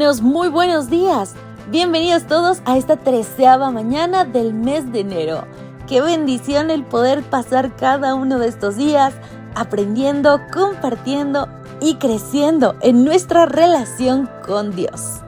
[0.00, 1.34] muy buenos días.
[1.70, 5.44] Bienvenidos todos a esta treceava mañana del mes de enero.
[5.86, 9.12] Qué bendición el poder pasar cada uno de estos días
[9.54, 11.46] aprendiendo, compartiendo
[11.82, 15.20] y creciendo en nuestra relación con Dios.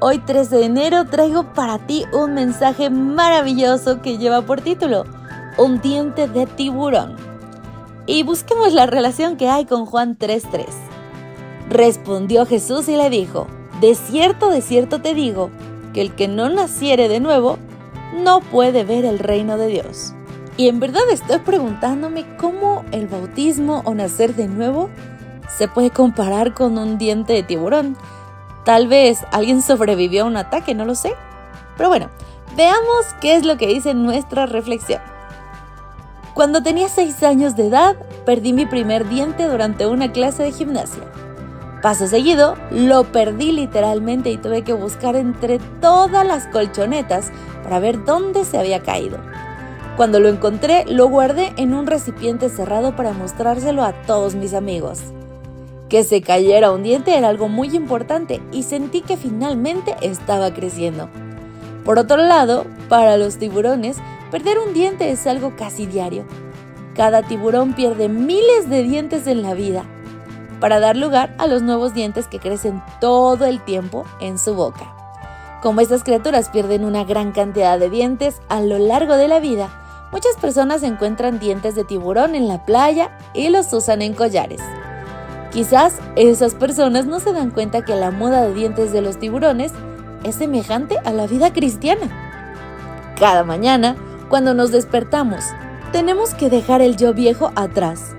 [0.00, 5.04] Hoy 13 de enero traigo para ti un mensaje maravilloso que lleva por título
[5.58, 7.14] Un diente de tiburón.
[8.06, 10.66] Y busquemos la relación que hay con Juan 3.3.
[11.70, 13.46] Respondió Jesús y le dijo,
[13.80, 15.50] De cierto, de cierto te digo,
[15.92, 17.58] que el que no naciere de nuevo,
[18.22, 20.14] no puede ver el reino de Dios.
[20.56, 24.90] Y en verdad estoy preguntándome cómo el bautismo o nacer de nuevo
[25.56, 27.96] se puede comparar con un diente de tiburón
[28.68, 31.14] Tal vez alguien sobrevivió a un ataque, no lo sé.
[31.78, 32.10] Pero bueno,
[32.54, 35.00] veamos qué es lo que dice nuestra reflexión.
[36.34, 41.02] Cuando tenía 6 años de edad, perdí mi primer diente durante una clase de gimnasia.
[41.82, 47.30] Paso seguido, lo perdí literalmente y tuve que buscar entre todas las colchonetas
[47.62, 49.18] para ver dónde se había caído.
[49.96, 55.00] Cuando lo encontré, lo guardé en un recipiente cerrado para mostrárselo a todos mis amigos.
[55.88, 61.08] Que se cayera un diente era algo muy importante y sentí que finalmente estaba creciendo.
[61.84, 63.98] Por otro lado, para los tiburones,
[64.32, 66.24] perder un diente es algo casi diario.
[66.94, 69.84] Cada tiburón pierde miles de dientes en la vida
[70.60, 74.94] para dar lugar a los nuevos dientes que crecen todo el tiempo en su boca.
[75.62, 79.68] Como estas criaturas pierden una gran cantidad de dientes a lo largo de la vida,
[80.12, 84.60] muchas personas encuentran dientes de tiburón en la playa y los usan en collares.
[85.50, 89.72] Quizás esas personas no se dan cuenta que la moda de dientes de los tiburones
[90.22, 92.08] es semejante a la vida cristiana.
[93.18, 93.96] Cada mañana,
[94.28, 95.44] cuando nos despertamos,
[95.90, 98.14] tenemos que dejar el yo viejo atrás.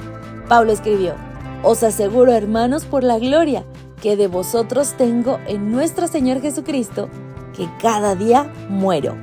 [0.47, 1.13] Pablo escribió,
[1.61, 3.65] Os aseguro, hermanos, por la gloria
[4.01, 7.09] que de vosotros tengo en nuestro Señor Jesucristo,
[7.53, 9.17] que cada día muero.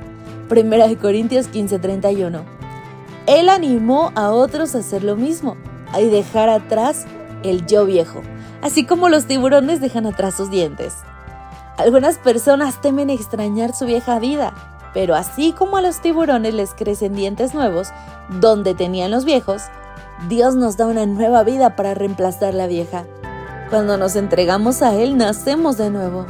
[0.47, 2.43] Primera de Corintios 15:31.
[3.25, 5.57] Él animó a otros a hacer lo mismo
[5.99, 7.05] y dejar atrás
[7.43, 8.21] el yo viejo,
[8.61, 10.93] así como los tiburones dejan atrás sus dientes.
[11.77, 14.53] Algunas personas temen extrañar su vieja vida,
[14.93, 17.89] pero así como a los tiburones les crecen dientes nuevos
[18.29, 19.63] donde tenían los viejos,
[20.27, 23.05] Dios nos da una nueva vida para reemplazar la vieja.
[23.69, 26.25] Cuando nos entregamos a Él, nacemos de nuevo.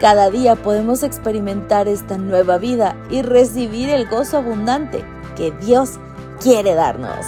[0.00, 5.04] Cada día podemos experimentar esta nueva vida y recibir el gozo abundante
[5.36, 5.98] que Dios
[6.40, 7.26] quiere darnos.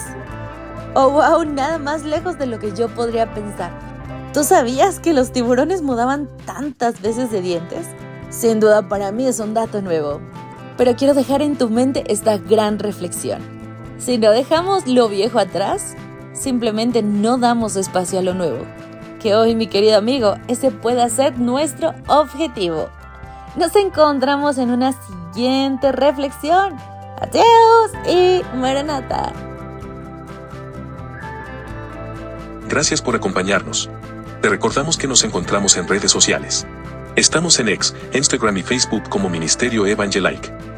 [0.95, 3.73] Oh, wow, nada más lejos de lo que yo podría pensar.
[4.33, 7.87] ¿Tú sabías que los tiburones mudaban tantas veces de dientes?
[8.31, 10.21] Sin duda para mí es un dato nuevo.
[10.77, 13.58] Pero quiero dejar en tu mente esta gran reflexión.
[13.99, 15.97] Si no dejamos lo viejo atrás,
[16.33, 18.65] simplemente no damos espacio a lo nuevo.
[19.21, 22.89] Que hoy, mi querido amigo, ese pueda ser nuestro objetivo.
[23.57, 26.77] Nos encontramos en una siguiente reflexión.
[27.21, 29.33] Adiós y maranata.
[32.69, 33.91] Gracias por acompañarnos.
[34.41, 36.67] Te recordamos que nos encontramos en redes sociales.
[37.17, 40.78] Estamos en X, Instagram y Facebook como Ministerio Evangelike.